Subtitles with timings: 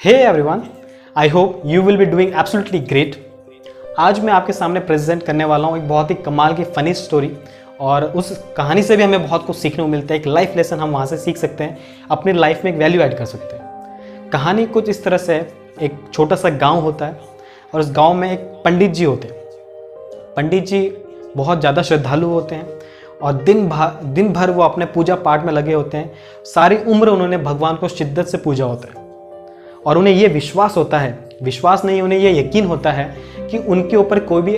[0.00, 0.62] Hey everyone
[1.16, 3.14] I hope you will be doing absolutely great
[3.98, 7.30] आज मैं आपके सामने प्रेजेंट करने वाला हूँ एक बहुत ही कमाल की फ़नी स्टोरी
[7.80, 10.78] और उस कहानी से भी हमें बहुत कुछ सीखने को मिलता है। एक लाइफ लेसन
[10.78, 11.78] हम वहाँ से सीख सकते हैं।
[12.10, 15.48] अपनी लाइफ में एक वैल्यू ऐड कर सकते हैं। कहानी कुछ इस तरह से है।
[15.82, 17.20] एक छोटा सा गाँव होता है
[17.72, 19.36] और उस गाँव में एक पंडित जी होते हैं।
[20.36, 20.82] पंडित जी
[21.36, 22.78] बहुत ज़्यादा श्रद्धालु होते हैं
[23.22, 27.08] और दिन भर दिन भर वो अपने पूजा पाठ में लगे होते हैं। सारी उम्र
[27.08, 29.02] उन्होंने भगवान को शिद्दत से पूजा होता है।
[29.86, 33.04] और उन्हें ये विश्वास होता है, विश्वास नहीं, उन्हें ये यकीन होता है
[33.50, 34.56] कि उनके ऊपर कोई भी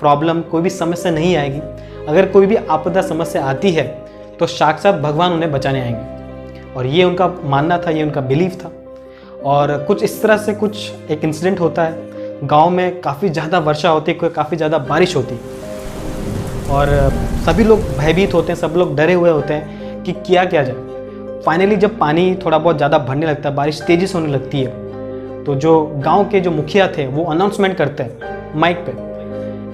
[0.00, 1.60] प्रॉब्लम कोई भी समस्या नहीं आएगी।
[2.08, 3.84] अगर कोई भी आपदा समस्या आती है
[4.38, 8.70] तो साक्षात भगवान उन्हें बचाने आएँगे। और ये उनका मानना था, ये उनका बिलीव था।
[9.44, 12.12] और कुछ इस तरह से कुछ एक इंसिडेंट होता है,
[12.44, 15.34] गाँव में काफ़ी ज़्यादा वर्षा होती है, काफ़ी ज़्यादा बारिश होती
[16.70, 16.88] और
[17.46, 20.92] सभी लोग भयभीत होते हैं, सब लोग डरे हुए होते हैं कि किया क्या जाए।
[21.44, 25.44] फाइनली जब पानी थोड़ा बहुत ज़्यादा भरने लगता है, बारिश तेज़ी से होने लगती है
[25.44, 28.92] तो जो गाँव के जो मुखिया थे, वो अनाउंसमेंट करते हैं माइक पे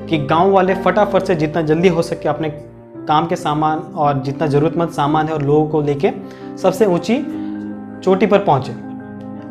[0.09, 2.49] कि गाँव वाले फटाफट से जितना जल्दी हो सके अपने
[3.09, 6.11] काम के सामान और जितना ज़रूरतमंद सामान है और लोगों को लेके
[6.59, 7.17] सबसे ऊँची
[8.05, 8.73] चोटी पर पहुँचे।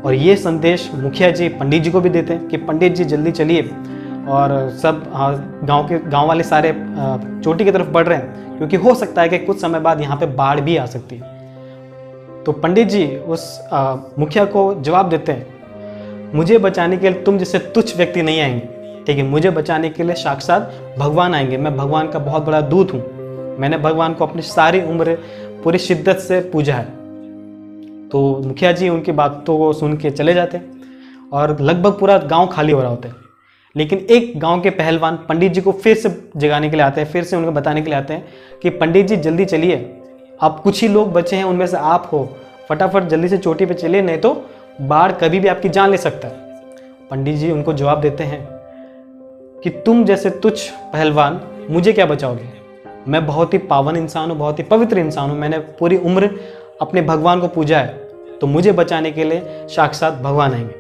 [0.02, 3.31] और ये संदेश मुखिया जी, पंडित जी को भी देते हैं कि पंडित जी जल्दी
[3.31, 3.62] चलिए
[4.30, 5.03] और सब
[5.64, 6.72] गाँव के, गाँव वाले सारे
[7.44, 10.17] चोटी की तरफ़ बढ़ रहे हैं, क्योंकि हो सकता है कि कुछ समय बाद यहाँ
[10.17, 11.38] पे बाढ़ भी आ सकती है।
[12.45, 17.38] तो पंडित जी उस आ, मुखिया को जवाब देते हैं मुझे बचाने के लिए तुम
[17.38, 21.76] जैसे तुच्छ व्यक्ति नहीं आएँगे। ठीक है मुझे बचाने के लिए साक्षात भगवान आएँगे। मैं
[21.78, 23.02] भगवान का बहुत बड़ा दूत हूँ।
[23.59, 25.18] मैंने भगवान को अपनी सारी उम्र
[25.64, 26.86] पूरी शिद्दत से पूजा है।
[28.09, 30.81] तो मुखिया जी उनकी बातों को सुन के चले जाते हैं
[31.34, 33.16] और लगभग पूरा गाँव खाली हो रहा होता है।
[33.76, 37.12] लेकिन एक गाँव के पहलवान पंडित जी को फिर से जगाने के लिए आते हैं
[37.12, 38.28] फिर से उनको बताने के लिए आते हैं
[38.62, 39.76] कि पंडित जी जल्दी चलिए।
[40.40, 42.28] अब कुछ ही लोग बचे हैं, उनमें से आप हो।
[42.70, 44.34] फटाफट जल्दी से चोटी पे चले नहीं तो
[44.81, 46.34] बाढ़ कभी भी आपकी जान ले सकता है।
[47.12, 48.40] पंडित जी उनको जवाब देते हैं
[49.64, 52.47] कि तुम जैसे तुच्छ पहलवान मुझे क्या बचाओगे?
[53.08, 56.30] मैं बहुत ही पावन इंसान हूँ, बहुत ही पवित्र इंसान हूँ। मैंने पूरी उम्र
[56.81, 58.08] अपने भगवान को पूजा है
[58.42, 60.74] तो मुझे बचाने के लिए साक्षात भगवान आएँगे।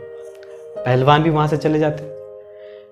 [0.77, 2.03] पहलवान भी वहाँ से चले जाते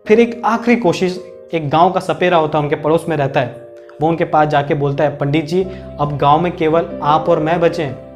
[0.06, 1.20] फिर एक आखिरी कोशिश,
[1.53, 3.66] एक गाँव का सपेरा होता है, उनके पड़ोस में रहता है।
[4.02, 5.68] वो उनके पास जाके बोलता है, पंडित जी,
[6.00, 8.08] अब गाँव में केवल आप और मैं बचे। हैं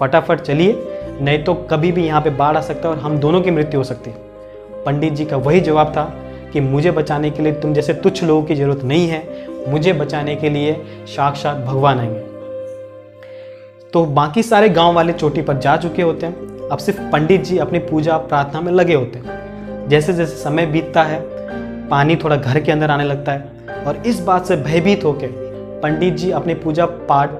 [0.00, 0.82] फटाफट चलिए,
[1.20, 3.80] नहीं तो कभी भी यहाँ पे बाढ़ आ सकता है और हम दोनों की मृत्यु
[3.80, 4.16] हो सकती है।
[4.84, 6.14] पंडित जी का वही जवाब था
[6.52, 10.36] कि, मुझे बचाने के लिए तुम जैसे तुच्छ लोगों की ज़रूरत नहीं है, मुझे बचाने
[10.36, 12.20] के लिए साक्षात भगवान आएँगे।
[13.92, 17.58] तो बाकी सारे गाँव वाले चोटी पर जा चुके होते हैं। अब सिर्फ़ पंडित जी
[17.58, 19.38] अपनी पूजा प्रार्थना में लगे होते हैं।
[19.88, 21.37] जैसे जैसे समय बीतता है
[21.90, 25.28] पानी थोड़ा घर के अंदर आने लगता है और इस बात से भयभीत होकर
[25.82, 27.30] पंडित जी अपनी पूजा पाठ,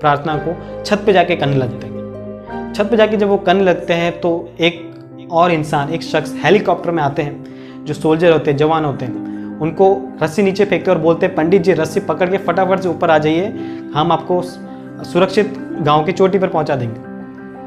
[0.00, 3.92] प्रार्थना को छत पे जाके करने लगते हैं। छत पे जाके जब वो करने लगते
[3.92, 4.84] हैं तो एक
[5.32, 9.26] और इंसान, एक शख्स हेलीकॉप्टर में आते हैं, जो सोल्जर होते हैं, जवान होते हैं।
[9.60, 13.10] उनको रस्सी नीचे फेंकते और बोलते हैं, पंडित जी, रस्सी पकड़ के फटाफट से ऊपर
[13.10, 13.46] आ जाइए,
[13.94, 17.00] हम आपको सुरक्षित गाँव की चोटी पर पहुँचा देंगे।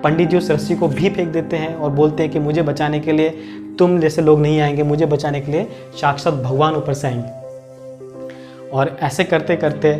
[0.01, 2.99] पंडित जी उस रस्सी को भी फेंक देते हैं और बोलते हैं कि, मुझे बचाने
[2.99, 3.29] के लिए
[3.79, 5.67] तुम जैसे लोग नहीं आएँगे मुझे बचाने के लिए
[6.01, 9.93] साक्षात भगवान ऊपर से आएँगे। और ऐसे करते करते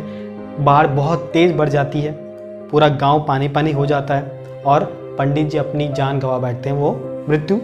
[0.60, 2.12] बाढ़ बहुत तेज़ बढ़ जाती है,
[2.68, 4.84] पूरा गाँव पानी पानी हो जाता है और
[5.18, 7.56] पंडित जी अपनी जान गंवा बैठते हैं, वो मृत्यु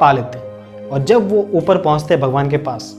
[0.00, 2.94] पा लेते हैं। और जब वो ऊपर पहुँचते हैं भगवान के पास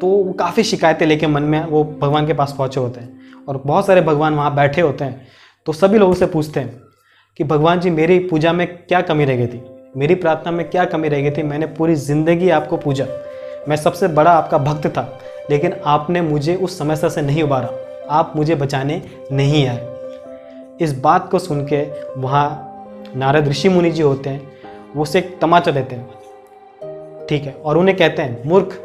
[0.00, 3.62] तो वो काफ़ी शिकायतें लेके मन में वो भगवान के पास पहुँचे होते हैं और
[3.66, 5.26] बहुत सारे भगवान वहाँ बैठे होते हैं।
[5.66, 6.80] तो सभी लोगों से पूछते हैं
[7.36, 9.62] कि भगवान जी मेरी पूजा में क्या कमी रह गई थी?
[9.94, 11.42] मेरी प्रार्थना में क्या कमी रह गई थी?
[11.42, 13.06] मैंने पूरी ज़िंदगी आपको पूजा।
[13.68, 15.18] मैं सबसे बड़ा आपका भक्त था,
[15.50, 17.68] लेकिन आपने मुझे उस समस्या से नहीं उबारा।
[18.10, 19.00] आप मुझे बचाने
[19.32, 21.82] नहीं आए। इस बात को सुन के
[22.20, 22.46] वहाँ
[23.16, 24.52] नारद ऋषि मुनि जी होते हैं,
[24.96, 28.78] वो उसे एक तमाचा देते हैं। ठीक है, और उन्हें कहते हैं, मूर्ख,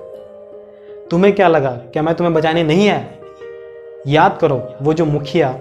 [1.11, 1.71] तुम्हें क्या लगा?
[1.93, 3.05] क्या मैं तुम्हें बचाने नहीं आया?
[4.07, 5.59] याद करो, वो जो मुखिया,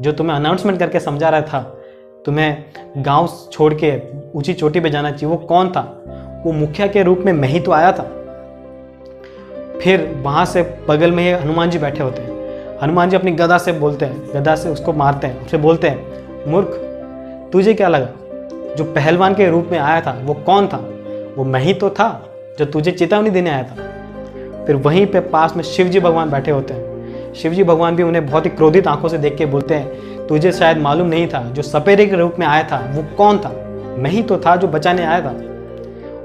[0.00, 1.74] जो तुम्हें अनाउंसमेंट करके समझा रहा था
[2.24, 2.64] तुम्हें
[2.96, 4.02] गाँव छोड़ के
[4.34, 6.02] ऊँची चोटी पे जाना चाहिए। वो कौन था?
[6.46, 8.02] वो मुखिया के रूप में मैं ही तो आया था।
[9.82, 12.38] फिर वहाँ से बगल में हनुमान जी बैठे होते हैं।
[12.82, 16.06] हनुमान जी अपनी गदा से बोलते हैं, गदा से उसको मारते हैं, उसे बोलते हैं,
[16.50, 16.68] मूर्ख,
[17.52, 18.08] तुझे क्या लगा?
[18.74, 20.76] जो पहलवान के रूप में आया था, वो कौन था?
[21.36, 22.28] वो मैं ही तो था,
[22.58, 23.88] जो तुझे चेतावनी देने आया था।
[24.64, 26.87] फिर वहीं पे पास में शिव जी भगवान बैठे होते हैं।
[27.38, 30.52] शिव जी भगवान भी उन्हें बहुत ही क्रोधित आँखों से देख के बोलते हैं, तुझे
[30.52, 33.52] शायद मालूम नहीं था जो सपेरे के रूप में आया था, वो कौन था?
[33.98, 35.34] मैं ही तो था जो बचाने आया था।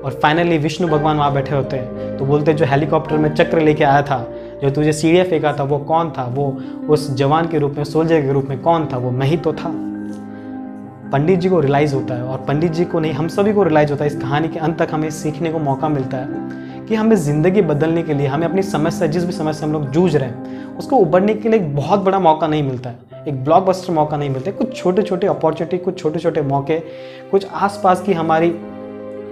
[0.04, 3.84] और फाइनली विष्णु भगवान वहाँ बैठे होते हैं तो बोलते जो हेलीकॉप्टर में चक्र लेके
[3.84, 4.18] आया था,
[4.64, 6.24] जो तुझे सीढ़िया फेंका था, वो कौन था?
[6.26, 6.58] वो
[6.90, 8.98] उस जवान के रूप में सोल्जर के रूप में कौन था?
[8.98, 9.72] वो मैं ही तो था।
[11.12, 13.92] पंडित जी को रियलाइज़ होता है, और पंडित जी को नहीं, हम सभी को रियलाइज़
[13.92, 17.16] होता है, इस कहानी के अंत तक हमें सीखने को मौका मिलता है। कि हमें
[17.16, 20.78] ज़िंदगी बदलने के लिए, हमें अपनी समस्या जिस भी समस्या हम लोग जूझ रहे हैं,
[20.78, 24.30] उसको उबरने के लिए एक बहुत बड़ा मौका नहीं मिलता है। एक ब्लॉकबस्टर मौका नहीं
[24.30, 26.80] मिलता कुछ छोटे छोटे अपॉर्चुनिटी कुछ छोटे छोटे मौके,
[27.32, 28.50] कुछ आसपास की हमारी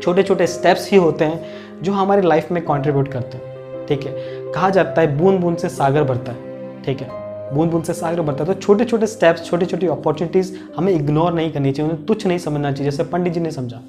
[0.04, 1.42] छोटे छोटे स्टेप्स ही होते हैं,
[1.84, 4.14] जो हमारी लाइफ में कॉन्ट्रीब्यूट करते हैं। ठीक है?
[4.52, 7.10] कहा जाता है बूंद बूंद से सागर भरता है। ठीक है?
[7.54, 11.34] बूंद बूंद से सागर बढ़ता है। तो छोटे छोटे स्टेप्स छोटी छोटी अपॉर्चुनिटीज़ हमें इग्नोर
[11.34, 13.82] नहीं करनी चाहिए, उन्हें तुच्छ नहीं समझना चाहिए। जैसे पंडित जी ने समझा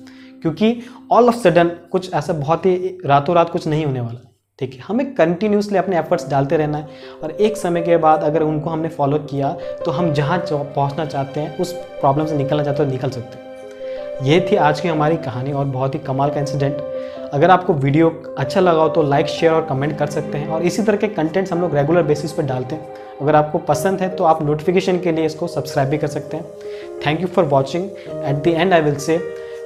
[0.43, 0.77] क्योंकि
[1.13, 4.29] ऑल ऑफ़ सडन कुछ ऐसा बहुत ही रातों रात कुछ नहीं होने वाला।
[4.59, 4.81] ठीक है?
[4.81, 6.89] हमें कंटिन्यूसली अपने एफर्ट्स डालते रहना है
[7.23, 11.41] और एक समय के बाद अगर उनको हमने फॉलो किया तो हम जहाँ पहुँचना चाहते
[11.41, 13.51] हैं, उस प्रॉब्लम से निकलना चाहते हैं तो निकल सकते हैं।
[14.23, 16.77] ये थी आज की हमारी कहानी और बहुत ही कमाल का इंसिडेंट
[17.33, 18.09] अगर आपको वीडियो
[18.39, 21.09] अच्छा लगा हो तो लाइक शेयर और कमेंट कर सकते हैं और इसी तरह के
[21.09, 24.99] कंटेंट्स हम लोग रेगुलर बेसिस पर डालते हैं। अगर आपको पसंद है तो आप नोटिफिकेशन
[24.99, 26.45] के लिए इसको सब्सक्राइब भी कर सकते हैं।
[27.07, 29.17] Thank you for watching at the end I will say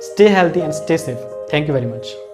[0.07, 1.19] Stay healthy and stay safe.
[1.51, 2.26] Thank you very much.